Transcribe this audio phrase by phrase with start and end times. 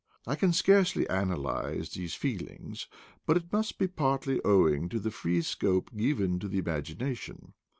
[0.25, 2.87] I can scarcely analyze these feelings,
[3.27, 7.53] but it must be partly owing to the free scope given to the imagination.